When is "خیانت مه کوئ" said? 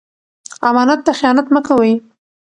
1.19-1.93